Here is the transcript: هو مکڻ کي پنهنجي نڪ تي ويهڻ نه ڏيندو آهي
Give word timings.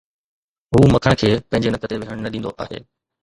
هو 0.75 0.81
مکڻ 0.93 1.13
کي 1.23 1.29
پنهنجي 1.51 1.73
نڪ 1.75 1.85
تي 1.91 2.01
ويهڻ 2.05 2.25
نه 2.27 2.33
ڏيندو 2.37 2.55
آهي 2.65 2.81